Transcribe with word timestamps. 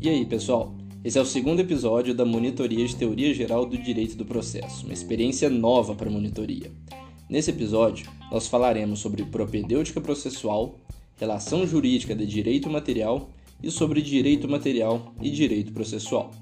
E 0.00 0.08
aí, 0.08 0.26
pessoal? 0.26 0.74
Esse 1.04 1.16
é 1.16 1.20
o 1.20 1.24
segundo 1.24 1.60
episódio 1.60 2.12
da 2.12 2.24
Monitoria 2.24 2.84
de 2.86 2.96
Teoria 2.96 3.32
Geral 3.32 3.64
do 3.64 3.78
Direito 3.78 4.16
do 4.16 4.24
Processo, 4.24 4.84
uma 4.84 4.92
experiência 4.92 5.48
nova 5.48 5.94
para 5.94 6.08
a 6.08 6.12
monitoria. 6.12 6.72
Nesse 7.28 7.50
episódio, 7.50 8.10
nós 8.30 8.48
falaremos 8.48 8.98
sobre 8.98 9.24
propedêutica 9.24 10.00
processual, 10.00 10.76
relação 11.16 11.66
jurídica 11.66 12.16
de 12.16 12.26
direito 12.26 12.68
material 12.68 13.30
e 13.62 13.70
sobre 13.70 14.02
direito 14.02 14.48
material 14.48 15.12
e 15.22 15.30
direito 15.30 15.72
processual. 15.72 16.32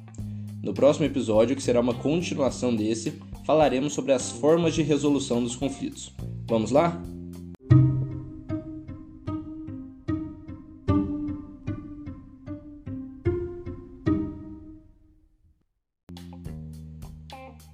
No 0.62 0.73
próximo 0.73 1.05
episódio, 1.05 1.55
que 1.55 1.62
será 1.62 1.80
uma 1.80 1.95
continuação 1.95 2.75
desse, 2.75 3.12
falaremos 3.45 3.93
sobre 3.93 4.12
as 4.12 4.30
formas 4.30 4.75
de 4.75 4.82
resolução 4.82 5.43
dos 5.43 5.55
conflitos. 5.55 6.12
Vamos 6.46 6.71
lá? 6.71 7.03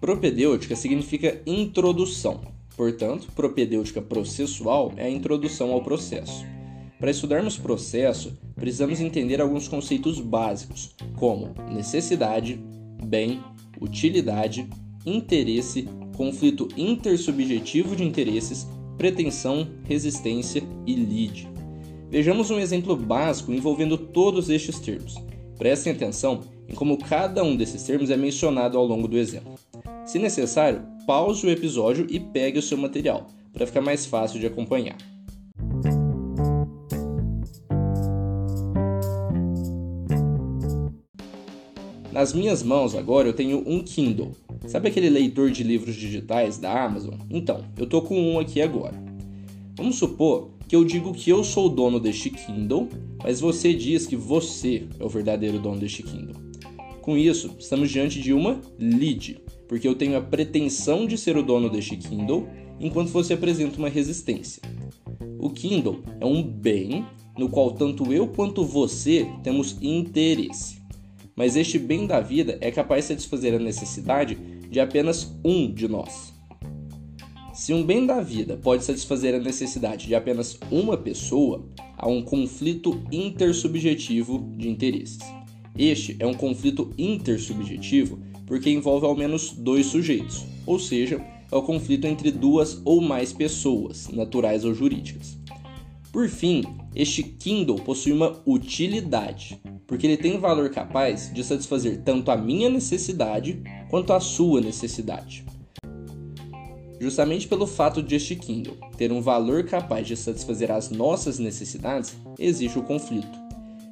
Propedêutica 0.06 0.76
significa 0.76 1.42
introdução. 1.44 2.40
Portanto, 2.76 3.26
propedêutica 3.34 4.00
processual 4.00 4.92
é 4.96 5.06
a 5.06 5.10
introdução 5.10 5.72
ao 5.72 5.82
processo. 5.82 6.46
Para 7.00 7.10
estudarmos 7.10 7.58
processo, 7.58 8.38
precisamos 8.54 9.00
entender 9.00 9.40
alguns 9.40 9.66
conceitos 9.66 10.20
básicos, 10.20 10.94
como 11.16 11.52
necessidade, 11.72 12.56
bem, 13.04 13.42
utilidade, 13.80 14.70
interesse, 15.04 15.88
conflito 16.16 16.68
intersubjetivo 16.76 17.96
de 17.96 18.04
interesses, 18.04 18.64
pretensão, 18.96 19.66
resistência 19.88 20.62
e 20.86 20.94
lide. 20.94 21.48
Vejamos 22.08 22.48
um 22.52 22.60
exemplo 22.60 22.94
básico 22.94 23.52
envolvendo 23.52 23.98
todos 23.98 24.50
estes 24.50 24.78
termos. 24.78 25.16
Prestem 25.58 25.94
atenção 25.94 26.42
em 26.68 26.74
como 26.76 26.96
cada 26.96 27.42
um 27.42 27.56
desses 27.56 27.82
termos 27.82 28.08
é 28.08 28.16
mencionado 28.16 28.78
ao 28.78 28.86
longo 28.86 29.08
do 29.08 29.18
exemplo. 29.18 29.65
Se 30.06 30.20
necessário, 30.20 30.82
pause 31.04 31.44
o 31.44 31.50
episódio 31.50 32.06
e 32.08 32.20
pegue 32.20 32.60
o 32.60 32.62
seu 32.62 32.78
material, 32.78 33.26
para 33.52 33.66
ficar 33.66 33.80
mais 33.80 34.06
fácil 34.06 34.38
de 34.38 34.46
acompanhar. 34.46 34.96
Nas 42.12 42.32
minhas 42.32 42.62
mãos 42.62 42.94
agora 42.94 43.28
eu 43.28 43.32
tenho 43.32 43.64
um 43.66 43.82
Kindle. 43.82 44.30
Sabe 44.68 44.88
aquele 44.88 45.10
leitor 45.10 45.50
de 45.50 45.64
livros 45.64 45.96
digitais 45.96 46.56
da 46.56 46.84
Amazon? 46.84 47.14
Então, 47.28 47.64
eu 47.76 47.86
tô 47.86 48.00
com 48.00 48.16
um 48.16 48.38
aqui 48.38 48.62
agora. 48.62 48.94
Vamos 49.76 49.96
supor 49.96 50.50
que 50.68 50.76
eu 50.76 50.84
digo 50.84 51.12
que 51.12 51.30
eu 51.30 51.42
sou 51.42 51.66
o 51.66 51.68
dono 51.68 51.98
deste 51.98 52.30
Kindle, 52.30 52.88
mas 53.22 53.40
você 53.40 53.74
diz 53.74 54.06
que 54.06 54.14
você 54.14 54.86
é 55.00 55.04
o 55.04 55.08
verdadeiro 55.08 55.58
dono 55.58 55.80
deste 55.80 56.04
Kindle. 56.04 56.36
Com 57.02 57.16
isso, 57.18 57.54
estamos 57.58 57.90
diante 57.90 58.20
de 58.20 58.32
uma 58.32 58.60
lead, 58.78 59.38
porque 59.68 59.86
eu 59.86 59.94
tenho 59.94 60.16
a 60.16 60.20
pretensão 60.20 61.06
de 61.06 61.16
ser 61.18 61.36
o 61.36 61.42
dono 61.42 61.68
deste 61.70 61.96
Kindle, 61.96 62.48
enquanto 62.78 63.08
você 63.08 63.34
apresenta 63.34 63.78
uma 63.78 63.88
resistência. 63.88 64.62
O 65.38 65.50
Kindle 65.50 66.02
é 66.20 66.26
um 66.26 66.42
bem 66.42 67.04
no 67.36 67.48
qual 67.48 67.72
tanto 67.72 68.12
eu 68.12 68.28
quanto 68.28 68.64
você 68.64 69.28
temos 69.42 69.76
interesse. 69.82 70.78
Mas 71.34 71.54
este 71.54 71.78
bem 71.78 72.06
da 72.06 72.20
vida 72.20 72.58
é 72.60 72.70
capaz 72.70 73.04
de 73.04 73.08
satisfazer 73.08 73.54
a 73.54 73.58
necessidade 73.58 74.34
de 74.70 74.80
apenas 74.80 75.36
um 75.44 75.70
de 75.72 75.86
nós. 75.86 76.34
Se 77.52 77.72
um 77.72 77.82
bem 77.82 78.06
da 78.06 78.20
vida 78.20 78.58
pode 78.62 78.84
satisfazer 78.84 79.34
a 79.34 79.38
necessidade 79.38 80.06
de 80.06 80.14
apenas 80.14 80.58
uma 80.70 80.96
pessoa, 80.96 81.66
há 81.96 82.08
um 82.08 82.22
conflito 82.22 83.02
intersubjetivo 83.10 84.52
de 84.56 84.68
interesses. 84.68 85.18
Este 85.76 86.16
é 86.18 86.26
um 86.26 86.34
conflito 86.34 86.92
intersubjetivo 86.98 88.18
porque 88.46 88.70
envolve 88.70 89.04
ao 89.04 89.16
menos 89.16 89.50
dois 89.50 89.86
sujeitos, 89.86 90.44
ou 90.64 90.78
seja, 90.78 91.20
é 91.50 91.56
o 91.56 91.62
conflito 91.62 92.06
entre 92.06 92.30
duas 92.30 92.80
ou 92.84 93.00
mais 93.00 93.32
pessoas, 93.32 94.08
naturais 94.08 94.64
ou 94.64 94.74
jurídicas. 94.74 95.38
Por 96.12 96.28
fim, 96.28 96.62
este 96.94 97.22
Kindle 97.22 97.76
possui 97.76 98.12
uma 98.12 98.40
utilidade, 98.46 99.60
porque 99.86 100.06
ele 100.06 100.16
tem 100.16 100.38
valor 100.38 100.70
capaz 100.70 101.30
de 101.32 101.44
satisfazer 101.44 102.02
tanto 102.02 102.30
a 102.30 102.36
minha 102.36 102.70
necessidade 102.70 103.62
quanto 103.90 104.12
a 104.12 104.20
sua 104.20 104.60
necessidade. 104.60 105.44
Justamente 106.98 107.46
pelo 107.46 107.66
fato 107.66 108.02
de 108.02 108.16
este 108.16 108.34
Kindle 108.34 108.78
ter 108.96 109.12
um 109.12 109.20
valor 109.20 109.64
capaz 109.64 110.06
de 110.06 110.16
satisfazer 110.16 110.70
as 110.70 110.90
nossas 110.90 111.38
necessidades, 111.38 112.16
existe 112.38 112.78
o 112.78 112.82
conflito. 112.82 113.38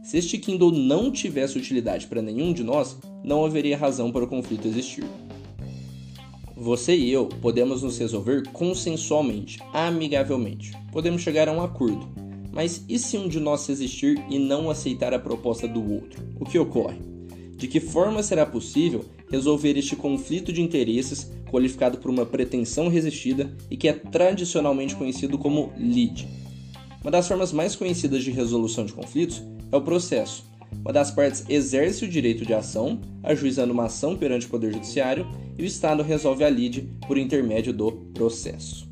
Se 0.03 0.17
este 0.17 0.39
Kindle 0.39 0.73
não 0.73 1.11
tivesse 1.11 1.59
utilidade 1.59 2.07
para 2.07 2.23
nenhum 2.23 2.53
de 2.53 2.65
nós, 2.65 2.97
não 3.25 3.45
haveria 3.45 3.77
razão 3.77 4.13
para 4.13 4.25
o 4.25 4.29
conflito 4.29 4.69
existir. 4.69 5.05
Você 6.57 6.95
e 6.95 7.11
eu 7.11 7.27
podemos 7.27 7.83
nos 7.83 7.99
resolver 7.99 8.45
consensualmente, 8.53 9.59
amigavelmente. 9.73 10.73
Podemos 10.93 11.23
chegar 11.23 11.49
a 11.49 11.53
um 11.53 11.63
acordo. 11.63 12.07
Mas 12.53 12.85
e 12.89 12.97
se 12.99 13.19
um 13.19 13.27
de 13.27 13.41
nós 13.41 13.67
resistir 13.67 14.25
e 14.31 14.39
não 14.39 14.71
aceitar 14.71 15.13
a 15.13 15.19
proposta 15.19 15.67
do 15.67 15.93
outro? 15.93 16.23
O 16.39 16.45
que 16.45 16.59
ocorre? 16.59 16.99
De 17.57 17.67
que 17.67 17.81
forma 17.81 18.23
será 18.23 18.47
possível 18.47 19.05
resolver 19.29 19.77
este 19.77 19.97
conflito 19.97 20.53
de 20.53 20.63
interesses 20.63 21.33
qualificado 21.51 21.99
por 21.99 22.11
uma 22.11 22.25
pretensão 22.25 22.89
resistida 22.89 23.53
e 23.69 23.77
que 23.77 23.89
é 23.89 23.93
tradicionalmente 23.93 24.95
conhecido 24.95 25.37
como 25.37 25.73
lide? 25.77 26.29
Uma 27.03 27.11
das 27.11 27.27
formas 27.27 27.53
mais 27.53 27.75
conhecidas 27.75 28.23
de 28.23 28.31
resolução 28.31 28.87
de 28.87 28.93
conflitos 28.93 29.43
é 29.73 29.77
o 29.77 29.83
processo. 29.83 30.45
Uma 30.81 30.93
das 30.93 31.11
partes 31.11 31.45
exerce 31.49 32.05
o 32.05 32.09
direito 32.09 32.45
de 32.45 32.55
ação, 32.55 33.01
ajuizando 33.23 33.73
uma 33.73 33.87
ação 33.87 34.17
perante 34.17 34.47
o 34.47 34.51
Poder 34.51 34.73
Judiciário, 34.73 35.27
e 35.59 35.63
o 35.63 35.67
Estado 35.67 36.03
resolve 36.03 36.45
a 36.45 36.51
lide 36.51 36.89
por 37.07 37.19
intermédio 37.19 37.73
do 37.73 37.93
processo. 38.13 38.89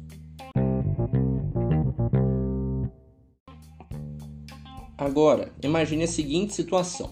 Agora, 4.97 5.53
imagine 5.63 6.05
a 6.05 6.09
seguinte 6.09 6.55
situação. 6.55 7.11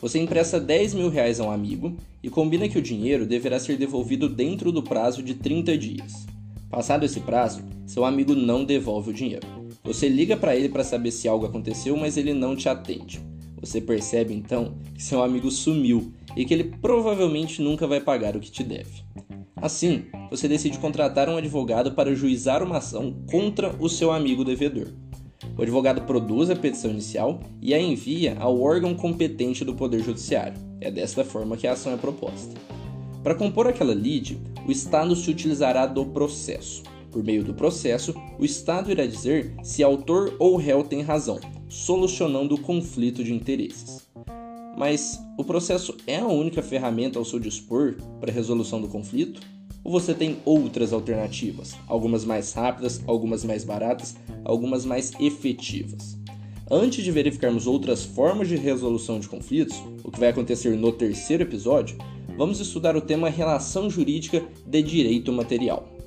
Você 0.00 0.18
empresta 0.18 0.60
10 0.60 0.94
mil 0.94 1.08
reais 1.08 1.40
a 1.40 1.44
um 1.44 1.50
amigo 1.50 1.96
e 2.22 2.28
combina 2.28 2.68
que 2.68 2.78
o 2.78 2.82
dinheiro 2.82 3.26
deverá 3.26 3.58
ser 3.58 3.76
devolvido 3.76 4.28
dentro 4.28 4.70
do 4.72 4.82
prazo 4.82 5.22
de 5.22 5.34
30 5.34 5.78
dias. 5.78 6.26
Passado 6.70 7.04
esse 7.04 7.20
prazo, 7.20 7.62
seu 7.86 8.04
amigo 8.04 8.34
não 8.34 8.64
devolve 8.64 9.10
o 9.10 9.14
dinheiro. 9.14 9.46
Você 9.84 10.08
liga 10.08 10.36
para 10.36 10.54
ele 10.54 10.68
para 10.68 10.84
saber 10.84 11.10
se 11.10 11.26
algo 11.26 11.46
aconteceu, 11.46 11.96
mas 11.96 12.16
ele 12.16 12.34
não 12.34 12.54
te 12.54 12.68
atende. 12.68 13.20
Você 13.60 13.80
percebe 13.80 14.34
então 14.34 14.76
que 14.94 15.02
seu 15.02 15.22
amigo 15.22 15.50
sumiu 15.50 16.12
e 16.36 16.44
que 16.44 16.54
ele 16.54 16.64
provavelmente 16.64 17.60
nunca 17.60 17.86
vai 17.86 18.00
pagar 18.00 18.36
o 18.36 18.40
que 18.40 18.50
te 18.50 18.62
deve. 18.62 19.02
Assim, 19.56 20.04
você 20.30 20.46
decide 20.46 20.78
contratar 20.78 21.28
um 21.28 21.36
advogado 21.36 21.92
para 21.92 22.14
juizar 22.14 22.62
uma 22.62 22.78
ação 22.78 23.16
contra 23.28 23.74
o 23.80 23.88
seu 23.88 24.12
amigo 24.12 24.44
devedor. 24.44 24.88
O 25.56 25.62
advogado 25.62 26.02
produz 26.02 26.50
a 26.50 26.56
petição 26.56 26.90
inicial 26.90 27.40
e 27.60 27.74
a 27.74 27.80
envia 27.80 28.36
ao 28.38 28.60
órgão 28.60 28.94
competente 28.94 29.64
do 29.64 29.74
Poder 29.74 30.00
Judiciário. 30.00 30.56
É 30.80 30.90
desta 30.90 31.24
forma 31.24 31.56
que 31.56 31.66
a 31.66 31.72
ação 31.72 31.92
é 31.92 31.96
proposta. 31.96 32.54
Para 33.24 33.34
compor 33.34 33.66
aquela 33.66 33.94
lide, 33.94 34.40
o 34.66 34.70
Estado 34.70 35.16
se 35.16 35.28
utilizará 35.28 35.86
do 35.86 36.06
processo. 36.06 36.84
Por 37.10 37.24
meio 37.24 37.42
do 37.42 37.54
processo, 37.54 38.14
o 38.38 38.44
Estado 38.44 38.92
irá 38.92 39.04
dizer 39.04 39.54
se 39.62 39.82
autor 39.82 40.36
ou 40.38 40.56
réu 40.56 40.84
tem 40.84 41.02
razão, 41.02 41.40
solucionando 41.68 42.54
o 42.54 42.60
conflito 42.60 43.22
de 43.22 43.32
interesses. 43.32 44.06
Mas 44.76 45.20
o 45.36 45.44
processo 45.44 45.96
é 46.06 46.18
a 46.18 46.26
única 46.26 46.62
ferramenta 46.62 47.18
ao 47.18 47.24
seu 47.24 47.38
dispor 47.38 47.96
para 48.20 48.30
a 48.30 48.34
resolução 48.34 48.80
do 48.80 48.88
conflito? 48.88 49.40
Ou 49.82 49.92
você 49.92 50.14
tem 50.14 50.38
outras 50.44 50.92
alternativas, 50.92 51.74
algumas 51.86 52.24
mais 52.24 52.52
rápidas, 52.52 53.02
algumas 53.06 53.44
mais 53.44 53.64
baratas, 53.64 54.16
algumas 54.44 54.84
mais 54.84 55.12
efetivas? 55.18 56.18
Antes 56.70 57.02
de 57.02 57.10
verificarmos 57.10 57.66
outras 57.66 58.04
formas 58.04 58.46
de 58.46 58.56
resolução 58.56 59.18
de 59.18 59.28
conflitos, 59.28 59.82
o 60.04 60.10
que 60.10 60.20
vai 60.20 60.28
acontecer 60.28 60.76
no 60.76 60.92
terceiro 60.92 61.42
episódio, 61.42 61.96
vamos 62.36 62.60
estudar 62.60 62.94
o 62.96 63.00
tema 63.00 63.30
relação 63.30 63.88
jurídica 63.88 64.44
de 64.66 64.82
direito 64.82 65.32
material. 65.32 65.97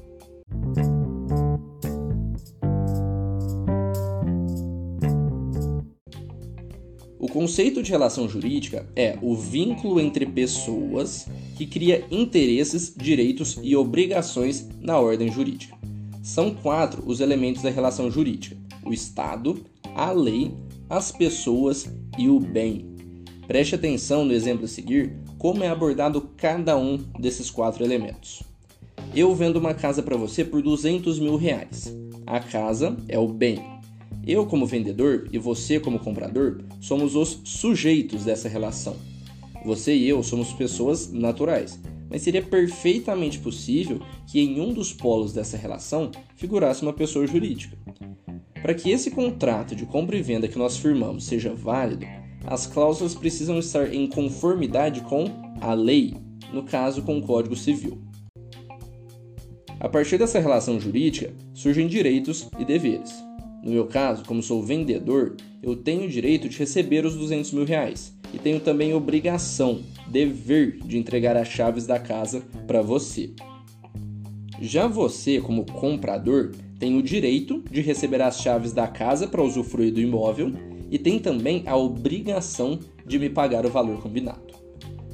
Conceito 7.42 7.82
de 7.82 7.90
relação 7.90 8.30
jurídica 8.30 8.86
é 8.96 9.18
o 9.20 9.36
vínculo 9.36 10.00
entre 10.00 10.28
pessoas 10.28 11.26
que 11.58 11.66
cria 11.66 12.06
interesses, 12.12 12.94
direitos 12.96 13.58
e 13.64 13.76
obrigações 13.76 14.70
na 14.80 15.00
ordem 15.00 15.32
jurídica. 15.32 15.76
São 16.22 16.54
quatro 16.54 17.02
os 17.04 17.20
elementos 17.20 17.64
da 17.64 17.72
relação 17.72 18.12
jurídica: 18.12 18.56
o 18.86 18.94
Estado, 18.94 19.60
a 19.96 20.12
lei, 20.12 20.54
as 20.88 21.12
pessoas 21.12 21.92
e 22.16 22.30
o 22.30 22.40
bem. 22.40 22.86
Preste 23.48 23.74
atenção 23.74 24.24
no 24.24 24.34
exemplo 24.34 24.66
a 24.66 24.68
seguir 24.68 25.18
como 25.40 25.64
é 25.64 25.68
abordado 25.68 26.30
cada 26.38 26.78
um 26.78 26.98
desses 27.20 27.50
quatro 27.50 27.84
elementos. 27.84 28.44
Eu 29.16 29.34
vendo 29.34 29.58
uma 29.58 29.74
casa 29.74 30.04
para 30.04 30.16
você 30.16 30.46
por 30.46 30.62
200 30.62 31.18
mil 31.18 31.38
reais. 31.38 31.92
A 32.28 32.40
casa 32.40 32.96
é 33.10 33.18
o 33.18 33.28
bem. 33.28 33.81
Eu, 34.26 34.46
como 34.46 34.68
vendedor, 34.68 35.28
e 35.32 35.38
você, 35.38 35.80
como 35.80 36.00
comprador, 36.00 36.62
somos 36.80 37.16
os 37.16 37.42
sujeitos 37.44 38.24
dessa 38.24 38.48
relação. 38.48 38.96
Você 39.66 39.96
e 39.96 40.08
eu 40.08 40.22
somos 40.22 40.54
pessoas 40.54 41.12
naturais, 41.12 41.80
mas 42.10 42.22
seria 42.22 42.42
perfeitamente 42.42 43.40
possível 43.40 44.00
que 44.28 44.40
em 44.40 44.60
um 44.60 44.74
dos 44.74 44.94
polos 44.94 45.34
dessa 45.34 45.58
relação 45.58 46.12
figurasse 46.36 46.82
uma 46.82 46.94
pessoa 46.94 47.26
jurídica. 47.26 47.78
Para 48.62 48.76
que 48.76 48.92
esse 48.92 49.10
contrato 49.10 49.76
de 49.76 49.86
compra 49.86 50.18
e 50.18 50.22
venda 50.22 50.48
que 50.48 50.58
nós 50.58 50.78
firmamos 50.78 51.24
seja 51.24 51.54
válido, 51.54 52.06
as 52.46 52.68
cláusulas 52.68 53.16
precisam 53.16 53.58
estar 53.60 53.94
em 53.94 54.08
conformidade 54.08 55.02
com 55.02 55.26
a 55.60 55.74
lei, 55.74 56.16
no 56.54 56.64
caso 56.64 57.02
com 57.02 57.18
o 57.18 57.22
Código 57.22 57.56
Civil. 57.56 58.02
A 59.80 59.90
partir 59.90 60.20
dessa 60.20 60.40
relação 60.40 60.80
jurídica 60.80 61.34
surgem 61.54 61.88
direitos 61.88 62.48
e 62.60 62.66
deveres. 62.66 63.12
No 63.64 63.72
meu 63.72 63.86
caso, 63.86 64.26
como 64.26 64.42
sou 64.42 64.64
vendedor, 64.64 65.36
eu 65.62 65.76
tenho 65.76 66.06
o 66.06 66.10
direito 66.10 66.50
de 66.50 66.58
receber 66.58 67.06
os 67.06 67.16
200 67.16 67.52
mil 67.52 67.66
reais 67.66 68.14
e 68.34 68.40
tenho 68.40 68.60
também 68.60 68.94
obrigação, 68.94 69.82
dever 70.08 70.80
de 70.84 70.98
entregar 70.98 71.38
as 71.38 71.48
chaves 71.48 71.86
da 71.86 72.00
casa 72.00 72.44
para 72.66 72.82
você. 72.82 73.32
Já 74.60 74.88
você, 74.88 75.40
como 75.40 75.66
comprador, 75.66 76.52
tem 76.80 76.98
o 76.98 77.04
direito 77.04 77.64
de 77.70 77.82
receber 77.82 78.22
as 78.22 78.40
chaves 78.40 78.74
da 78.74 78.88
casa 78.88 79.28
para 79.28 79.44
usufruir 79.44 79.94
do 79.94 80.02
imóvel 80.02 80.54
e 80.90 80.98
tem 80.98 81.20
também 81.20 81.64
a 81.68 81.76
obrigação 81.76 82.80
de 83.06 83.20
me 83.20 83.30
pagar 83.30 83.66
o 83.66 83.70
valor 83.70 84.02
combinado. 84.02 84.52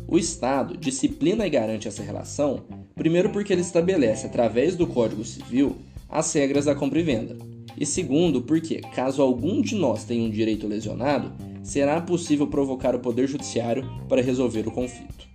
O 0.08 0.18
Estado 0.18 0.78
disciplina 0.78 1.46
e 1.46 1.50
garante 1.50 1.88
essa 1.88 2.02
relação, 2.02 2.64
primeiro 2.96 3.30
porque 3.30 3.52
ele 3.52 3.62
estabelece, 3.62 4.26
através 4.26 4.76
do 4.76 4.88
Código 4.88 5.26
Civil, 5.26 5.76
as 6.10 6.32
regras 6.34 6.66
da 6.66 6.74
compra 6.74 7.00
e 7.00 7.04
venda, 7.04 7.38
e 7.78 7.86
segundo 7.86 8.42
porque, 8.42 8.82
caso 8.96 9.22
algum 9.22 9.62
de 9.62 9.76
nós 9.76 10.04
tenha 10.04 10.28
um 10.28 10.30
direito 10.30 10.68
lesionado, 10.68 11.32
será 11.64 12.02
possível 12.02 12.48
provocar 12.48 12.96
o 12.96 13.00
Poder 13.00 13.28
Judiciário 13.28 13.88
para 14.08 14.22
resolver 14.22 14.68
o 14.68 14.72
conflito. 14.72 15.28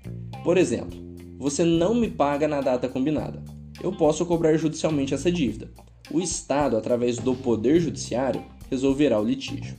Por 0.43 0.57
exemplo, 0.57 0.99
você 1.39 1.65
não 1.65 1.95
me 1.95 2.09
paga 2.09 2.49
na 2.49 2.61
data 2.61 2.89
combinada 2.89 3.43
eu 3.83 3.93
posso 3.93 4.25
cobrar 4.25 4.57
judicialmente 4.57 5.13
essa 5.13 5.31
dívida. 5.31 5.71
O 6.11 6.21
Estado, 6.21 6.77
através 6.77 7.19
do 7.19 7.35
Poder 7.35 7.81
Judiciário, 7.81 8.43
resolverá 8.71 9.21
o 9.21 9.25
litígio. 9.25 9.77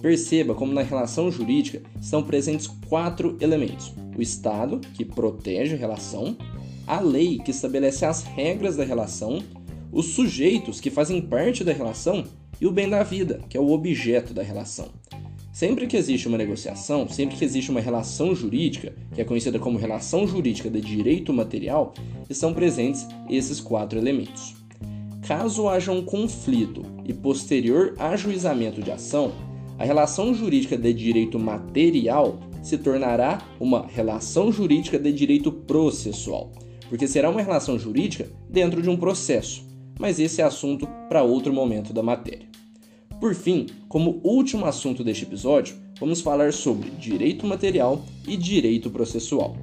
Perceba 0.00 0.54
como 0.54 0.72
na 0.72 0.82
relação 0.82 1.30
jurídica 1.30 1.82
estão 2.00 2.22
presentes 2.22 2.66
quatro 2.88 3.36
elementos: 3.40 3.92
o 4.16 4.22
Estado, 4.22 4.80
que 4.94 5.04
protege 5.04 5.74
a 5.74 5.78
relação, 5.78 6.36
a 6.86 7.00
lei, 7.00 7.38
que 7.38 7.50
estabelece 7.50 8.04
as 8.04 8.22
regras 8.22 8.76
da 8.76 8.84
relação, 8.84 9.42
os 9.92 10.06
sujeitos, 10.06 10.80
que 10.80 10.90
fazem 10.90 11.20
parte 11.20 11.64
da 11.64 11.72
relação, 11.72 12.24
e 12.60 12.66
o 12.66 12.72
bem 12.72 12.88
da 12.88 13.02
vida, 13.02 13.40
que 13.48 13.56
é 13.56 13.60
o 13.60 13.70
objeto 13.70 14.32
da 14.32 14.42
relação. 14.42 14.88
Sempre 15.52 15.86
que 15.86 15.96
existe 15.96 16.28
uma 16.28 16.36
negociação, 16.36 17.08
sempre 17.08 17.36
que 17.36 17.44
existe 17.44 17.70
uma 17.70 17.80
relação 17.80 18.34
jurídica, 18.34 18.94
que 19.14 19.20
é 19.20 19.24
conhecida 19.24 19.58
como 19.58 19.78
relação 19.78 20.26
jurídica 20.26 20.68
de 20.68 20.80
direito 20.80 21.32
material, 21.32 21.94
estão 22.28 22.52
presentes 22.52 23.06
esses 23.28 23.58
quatro 23.58 23.98
elementos. 23.98 24.54
Caso 25.26 25.68
haja 25.68 25.90
um 25.92 26.04
conflito 26.04 26.82
e 27.04 27.12
posterior 27.12 27.94
ajuizamento 27.98 28.82
de 28.82 28.90
ação, 28.90 29.32
a 29.78 29.84
relação 29.84 30.34
jurídica 30.34 30.76
de 30.76 30.92
direito 30.92 31.38
material 31.38 32.38
se 32.62 32.78
tornará 32.78 33.40
uma 33.58 33.86
relação 33.86 34.52
jurídica 34.52 34.98
de 34.98 35.12
direito 35.12 35.50
processual, 35.50 36.52
porque 36.88 37.08
será 37.08 37.30
uma 37.30 37.42
relação 37.42 37.78
jurídica 37.78 38.28
dentro 38.48 38.82
de 38.82 38.88
um 38.88 38.96
processo, 38.96 39.65
mas 39.98 40.18
esse 40.18 40.40
é 40.40 40.44
assunto 40.44 40.86
para 41.08 41.22
outro 41.22 41.52
momento 41.52 41.92
da 41.92 42.02
matéria. 42.02 42.46
Por 43.20 43.34
fim, 43.34 43.66
como 43.88 44.20
último 44.22 44.66
assunto 44.66 45.02
deste 45.02 45.24
episódio, 45.24 45.74
vamos 45.98 46.20
falar 46.20 46.52
sobre 46.52 46.90
direito 46.90 47.46
material 47.46 48.04
e 48.26 48.36
direito 48.36 48.90
processual. 48.90 49.56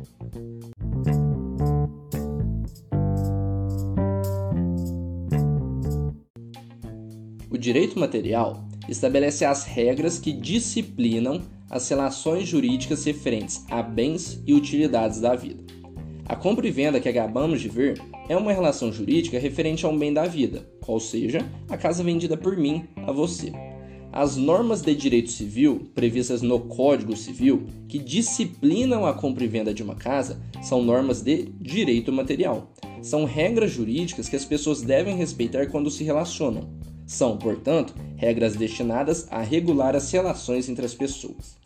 O 7.50 7.57
direito 7.57 8.00
material 8.00 8.65
estabelece 8.89 9.45
as 9.45 9.63
regras 9.63 10.18
que 10.18 10.33
disciplinam 10.33 11.41
as 11.69 11.88
relações 11.89 12.47
jurídicas 12.47 13.03
referentes 13.06 13.63
a 13.69 13.81
bens 13.81 14.41
e 14.45 14.53
utilidades 14.53 15.19
da 15.19 15.36
vida. 15.36 15.63
A 16.25 16.36
compra 16.36 16.68
e 16.68 16.71
venda 16.71 17.00
que 17.00 17.09
acabamos 17.09 17.62
de 17.62 17.69
ver 17.69 18.01
é 18.29 18.37
uma 18.37 18.53
relação 18.53 18.91
jurídica 18.91 19.39
referente 19.39 19.85
a 19.85 19.89
um 19.89 19.97
bem 19.97 20.13
da 20.13 20.25
vida, 20.25 20.67
qual 20.81 20.99
seja 20.99 21.39
a 21.69 21.77
casa 21.77 22.03
vendida 22.03 22.37
por 22.37 22.57
mim 22.57 22.85
a 23.05 23.11
você. 23.11 23.51
As 24.11 24.37
normas 24.37 24.83
de 24.83 24.93
direito 24.93 25.31
civil 25.31 25.89
previstas 25.95 26.43
no 26.43 26.59
Código 26.59 27.17
Civil 27.17 27.65
que 27.87 27.97
disciplinam 27.97 29.07
a 29.07 29.13
compra 29.13 29.43
e 29.43 29.47
venda 29.47 29.73
de 29.73 29.81
uma 29.81 29.95
casa 29.95 30.39
são 30.61 30.83
normas 30.83 31.21
de 31.21 31.45
direito 31.59 32.11
material. 32.11 32.71
São 33.01 33.25
regras 33.25 33.71
jurídicas 33.71 34.29
que 34.29 34.35
as 34.35 34.45
pessoas 34.45 34.83
devem 34.83 35.17
respeitar 35.17 35.65
quando 35.65 35.89
se 35.89 36.03
relacionam. 36.03 36.69
São, 37.07 37.37
portanto, 37.37 37.95
regras 38.15 38.55
destinadas 38.55 39.27
a 39.31 39.41
regular 39.41 39.95
as 39.95 40.11
relações 40.11 40.69
entre 40.69 40.85
as 40.85 40.93
pessoas. 40.93 41.62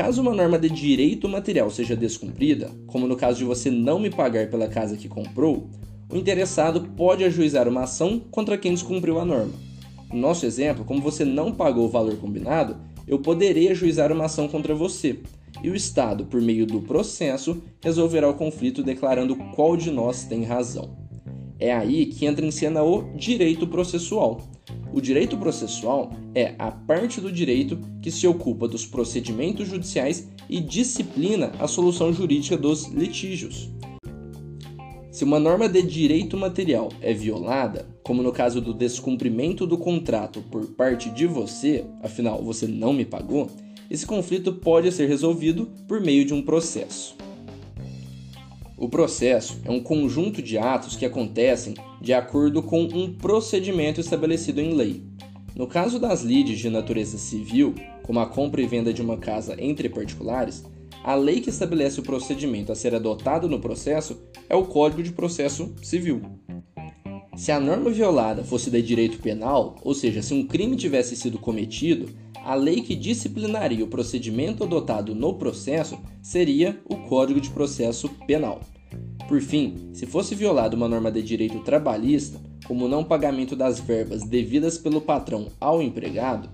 Caso 0.00 0.22
uma 0.22 0.34
norma 0.34 0.58
de 0.58 0.70
direito 0.70 1.28
material 1.28 1.70
seja 1.70 1.94
descumprida, 1.94 2.70
como 2.86 3.06
no 3.06 3.16
caso 3.16 3.36
de 3.36 3.44
você 3.44 3.70
não 3.70 3.98
me 3.98 4.08
pagar 4.08 4.48
pela 4.48 4.66
casa 4.66 4.96
que 4.96 5.10
comprou, 5.10 5.68
o 6.10 6.16
interessado 6.16 6.88
pode 6.96 7.22
ajuizar 7.22 7.68
uma 7.68 7.82
ação 7.82 8.18
contra 8.30 8.56
quem 8.56 8.72
descumpriu 8.72 9.20
a 9.20 9.26
norma. 9.26 9.52
No 10.10 10.18
nosso 10.18 10.46
exemplo, 10.46 10.86
como 10.86 11.02
você 11.02 11.22
não 11.22 11.52
pagou 11.52 11.84
o 11.84 11.90
valor 11.90 12.16
combinado, 12.16 12.78
eu 13.06 13.18
poderei 13.18 13.68
ajuizar 13.68 14.10
uma 14.10 14.24
ação 14.24 14.48
contra 14.48 14.74
você, 14.74 15.20
e 15.62 15.68
o 15.68 15.76
Estado, 15.76 16.24
por 16.24 16.40
meio 16.40 16.64
do 16.64 16.80
processo, 16.80 17.62
resolverá 17.82 18.26
o 18.26 18.34
conflito 18.34 18.82
declarando 18.82 19.36
qual 19.54 19.76
de 19.76 19.90
nós 19.90 20.24
tem 20.24 20.44
razão. 20.44 20.99
É 21.60 21.72
aí 21.72 22.06
que 22.06 22.24
entra 22.24 22.44
em 22.44 22.50
cena 22.50 22.82
o 22.82 23.14
direito 23.14 23.66
processual. 23.66 24.40
O 24.92 25.00
direito 25.00 25.36
processual 25.36 26.10
é 26.34 26.54
a 26.58 26.70
parte 26.70 27.20
do 27.20 27.30
direito 27.30 27.78
que 28.00 28.10
se 28.10 28.26
ocupa 28.26 28.66
dos 28.66 28.86
procedimentos 28.86 29.68
judiciais 29.68 30.28
e 30.48 30.58
disciplina 30.58 31.52
a 31.60 31.68
solução 31.68 32.12
jurídica 32.12 32.56
dos 32.56 32.86
litígios. 32.86 33.70
Se 35.12 35.22
uma 35.22 35.38
norma 35.38 35.68
de 35.68 35.82
direito 35.82 36.36
material 36.36 36.88
é 37.02 37.12
violada, 37.12 37.86
como 38.02 38.22
no 38.22 38.32
caso 38.32 38.60
do 38.60 38.72
descumprimento 38.72 39.66
do 39.66 39.76
contrato 39.76 40.42
por 40.50 40.64
parte 40.68 41.10
de 41.10 41.26
você, 41.26 41.84
afinal 42.02 42.42
você 42.42 42.66
não 42.66 42.92
me 42.92 43.04
pagou, 43.04 43.50
esse 43.90 44.06
conflito 44.06 44.52
pode 44.54 44.90
ser 44.92 45.08
resolvido 45.08 45.68
por 45.86 46.00
meio 46.00 46.24
de 46.24 46.32
um 46.32 46.40
processo. 46.40 47.16
O 48.80 48.88
processo 48.88 49.60
é 49.66 49.70
um 49.70 49.82
conjunto 49.82 50.40
de 50.40 50.56
atos 50.56 50.96
que 50.96 51.04
acontecem 51.04 51.74
de 52.00 52.14
acordo 52.14 52.62
com 52.62 52.84
um 52.84 53.12
procedimento 53.12 54.00
estabelecido 54.00 54.58
em 54.58 54.72
lei. 54.72 55.02
No 55.54 55.66
caso 55.66 55.98
das 55.98 56.22
lides 56.22 56.58
de 56.58 56.70
natureza 56.70 57.18
civil, 57.18 57.74
como 58.02 58.20
a 58.20 58.26
compra 58.26 58.62
e 58.62 58.66
venda 58.66 58.90
de 58.90 59.02
uma 59.02 59.18
casa 59.18 59.54
entre 59.62 59.90
particulares, 59.90 60.64
a 61.04 61.14
lei 61.14 61.42
que 61.42 61.50
estabelece 61.50 62.00
o 62.00 62.02
procedimento 62.02 62.72
a 62.72 62.74
ser 62.74 62.94
adotado 62.94 63.50
no 63.50 63.60
processo 63.60 64.18
é 64.48 64.56
o 64.56 64.64
Código 64.64 65.02
de 65.02 65.12
Processo 65.12 65.74
Civil. 65.82 66.22
Se 67.36 67.52
a 67.52 67.60
norma 67.60 67.90
violada 67.90 68.42
fosse 68.42 68.70
de 68.70 68.80
direito 68.80 69.18
penal, 69.18 69.76
ou 69.82 69.92
seja, 69.92 70.22
se 70.22 70.32
um 70.32 70.46
crime 70.46 70.74
tivesse 70.74 71.14
sido 71.14 71.38
cometido, 71.38 72.08
a 72.44 72.54
lei 72.54 72.80
que 72.80 72.94
disciplinaria 72.94 73.84
o 73.84 73.88
procedimento 73.88 74.64
adotado 74.64 75.14
no 75.14 75.34
processo 75.34 75.98
seria 76.22 76.80
o 76.88 76.96
Código 76.96 77.40
de 77.40 77.50
Processo 77.50 78.08
Penal. 78.26 78.60
Por 79.28 79.40
fim, 79.40 79.90
se 79.92 80.06
fosse 80.06 80.34
violada 80.34 80.74
uma 80.74 80.88
norma 80.88 81.10
de 81.10 81.22
direito 81.22 81.60
trabalhista, 81.60 82.40
como 82.66 82.86
o 82.86 82.88
não 82.88 83.04
pagamento 83.04 83.54
das 83.54 83.78
verbas 83.78 84.22
devidas 84.24 84.76
pelo 84.76 85.00
patrão 85.00 85.46
ao 85.60 85.80
empregado, 85.80 86.48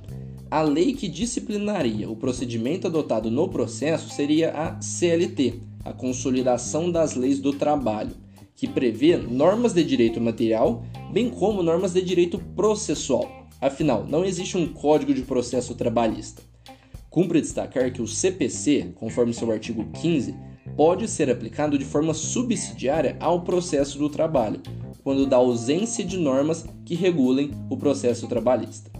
a 0.50 0.62
lei 0.62 0.92
que 0.92 1.08
disciplinaria 1.08 2.08
o 2.08 2.16
procedimento 2.16 2.86
adotado 2.86 3.30
no 3.30 3.48
processo 3.48 4.10
seria 4.10 4.50
a 4.52 4.80
CLT, 4.80 5.54
a 5.84 5.92
Consolidação 5.92 6.90
das 6.90 7.14
Leis 7.14 7.40
do 7.40 7.52
Trabalho, 7.52 8.12
que 8.54 8.68
prevê 8.68 9.16
normas 9.16 9.72
de 9.72 9.82
direito 9.82 10.20
material, 10.20 10.84
bem 11.12 11.30
como 11.30 11.62
normas 11.62 11.92
de 11.92 12.02
direito 12.02 12.38
processual, 12.54 13.45
Afinal, 13.60 14.06
não 14.06 14.24
existe 14.24 14.56
um 14.56 14.66
código 14.66 15.14
de 15.14 15.22
processo 15.22 15.74
trabalhista. 15.74 16.42
Cumpre 17.08 17.40
destacar 17.40 17.90
que 17.90 18.02
o 18.02 18.06
CPC, 18.06 18.92
conforme 18.96 19.32
seu 19.32 19.50
artigo 19.50 19.86
15, 19.94 20.34
pode 20.76 21.08
ser 21.08 21.30
aplicado 21.30 21.78
de 21.78 21.84
forma 21.84 22.12
subsidiária 22.12 23.16
ao 23.18 23.42
processo 23.42 23.98
do 23.98 24.10
trabalho, 24.10 24.60
quando 25.02 25.26
da 25.26 25.36
ausência 25.36 26.04
de 26.04 26.18
normas 26.18 26.66
que 26.84 26.94
regulem 26.94 27.50
o 27.70 27.76
processo 27.76 28.26
trabalhista. 28.26 28.90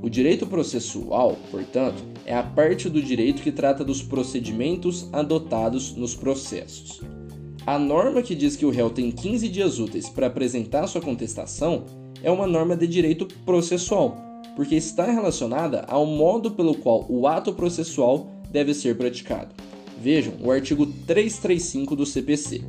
O 0.00 0.08
direito 0.08 0.46
processual, 0.46 1.36
portanto, 1.50 2.02
é 2.24 2.34
a 2.34 2.42
parte 2.42 2.88
do 2.88 3.02
direito 3.02 3.42
que 3.42 3.52
trata 3.52 3.84
dos 3.84 4.02
procedimentos 4.02 5.08
adotados 5.12 5.94
nos 5.94 6.14
processos. 6.14 7.02
A 7.66 7.78
norma 7.78 8.22
que 8.22 8.34
diz 8.34 8.56
que 8.56 8.66
o 8.66 8.70
réu 8.70 8.90
tem 8.90 9.12
15 9.12 9.48
dias 9.48 9.78
úteis 9.78 10.08
para 10.08 10.26
apresentar 10.26 10.86
sua 10.86 11.00
contestação 11.00 11.84
é 12.22 12.30
uma 12.30 12.46
norma 12.46 12.76
de 12.76 12.86
direito 12.86 13.26
processual, 13.44 14.16
porque 14.54 14.74
está 14.74 15.06
relacionada 15.06 15.84
ao 15.88 16.06
modo 16.06 16.50
pelo 16.50 16.74
qual 16.74 17.04
o 17.08 17.26
ato 17.26 17.52
processual 17.52 18.30
deve 18.50 18.74
ser 18.74 18.96
praticado. 18.96 19.54
Vejam 20.00 20.34
o 20.42 20.50
artigo 20.50 20.86
335 21.06 21.96
do 21.96 22.06
CPC. 22.06 22.62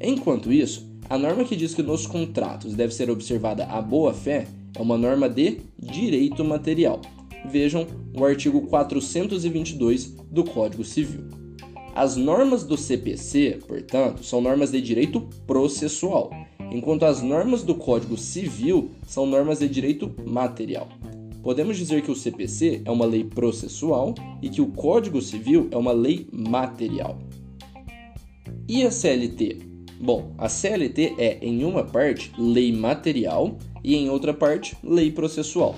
Enquanto 0.00 0.52
isso, 0.52 0.86
a 1.08 1.18
norma 1.18 1.44
que 1.44 1.56
diz 1.56 1.74
que 1.74 1.82
nos 1.82 2.06
contratos 2.06 2.74
deve 2.74 2.94
ser 2.94 3.10
observada 3.10 3.64
a 3.64 3.82
boa-fé 3.82 4.46
é 4.76 4.80
uma 4.80 4.96
norma 4.96 5.28
de 5.28 5.58
direito 5.78 6.44
material. 6.44 7.00
Vejam 7.46 7.86
o 8.16 8.24
artigo 8.24 8.60
422 8.66 10.14
do 10.30 10.44
Código 10.44 10.84
Civil. 10.84 11.24
As 11.94 12.16
normas 12.16 12.62
do 12.62 12.76
CPC, 12.76 13.58
portanto, 13.66 14.22
são 14.22 14.40
normas 14.40 14.70
de 14.70 14.80
direito 14.80 15.22
processual, 15.46 16.30
enquanto 16.70 17.04
as 17.04 17.22
normas 17.22 17.62
do 17.62 17.74
Código 17.74 18.16
Civil 18.16 18.90
são 19.06 19.26
normas 19.26 19.58
de 19.58 19.68
direito 19.68 20.10
material. 20.24 20.88
Podemos 21.42 21.76
dizer 21.76 22.02
que 22.02 22.10
o 22.10 22.16
CPC 22.16 22.82
é 22.84 22.90
uma 22.90 23.06
lei 23.06 23.24
processual 23.24 24.14
e 24.42 24.48
que 24.48 24.60
o 24.60 24.66
Código 24.66 25.22
Civil 25.22 25.68
é 25.70 25.76
uma 25.76 25.92
lei 25.92 26.28
material. 26.30 27.18
E 28.68 28.84
a 28.84 28.90
CLT? 28.90 29.58
Bom, 30.00 30.32
a 30.38 30.48
CLT 30.48 31.14
é, 31.18 31.38
em 31.42 31.64
uma 31.64 31.82
parte, 31.82 32.32
lei 32.38 32.72
material 32.72 33.58
e, 33.82 33.96
em 33.96 34.08
outra 34.08 34.32
parte, 34.32 34.76
lei 34.82 35.10
processual. 35.10 35.74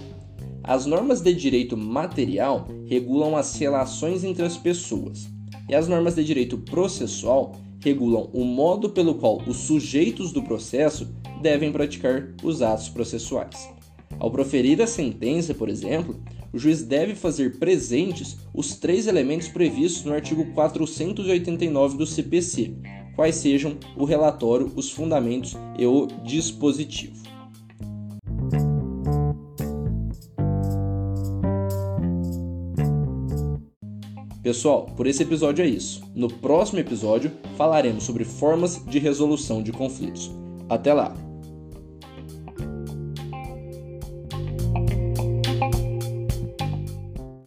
As 0.65 0.87
normas 0.87 1.21
de 1.21 1.33
direito 1.33 1.77
material 1.77 2.69
regulam 2.87 3.37
as 3.37 3.57
relações 3.57 4.23
entre 4.23 4.45
as 4.45 4.57
pessoas, 4.57 5.29
e 5.69 5.75
as 5.75 5.89
normas 5.89 6.15
de 6.15 6.25
direito 6.25 6.59
processual 6.59 7.57
regulam 7.83 8.31
o 8.33 8.45
modo 8.45 8.91
pelo 8.91 9.17
qual 9.17 9.43
os 9.47 9.59
sujeitos 9.59 10.33
do 10.33 10.43
processo 10.43 11.09
devem 11.41 11.73
praticar 11.73 12.33
os 12.43 12.63
atos 12.63 12.89
processuais. 12.89 13.69
Ao 14.19 14.31
proferir 14.31 14.81
a 14.81 14.87
sentença, 14.87 15.53
por 15.53 15.69
exemplo, 15.69 16.21
o 16.53 16.59
juiz 16.59 16.83
deve 16.83 17.15
fazer 17.15 17.59
presentes 17.59 18.37
os 18.55 18.77
três 18.77 19.07
elementos 19.07 19.49
previstos 19.49 20.05
no 20.05 20.13
artigo 20.13 20.45
489 20.53 21.97
do 21.97 22.07
CPC, 22.07 22.75
quais 23.17 23.37
sejam 23.37 23.77
o 23.97 24.05
relatório, 24.05 24.71
os 24.77 24.91
fundamentos 24.91 25.57
e 25.79 25.87
o 25.87 26.07
dispositivo. 26.25 27.32
Pessoal, 34.53 34.85
por 34.95 35.07
esse 35.07 35.23
episódio 35.23 35.65
é 35.65 35.67
isso. 35.67 36.03
No 36.15 36.29
próximo 36.29 36.79
episódio 36.79 37.33
falaremos 37.57 38.05
sobre 38.05 38.23
formas 38.23 38.85
de 38.85 38.99
resolução 38.99 39.63
de 39.63 39.73
conflitos. 39.73 40.31
Até 40.69 40.93
lá! 40.93 41.32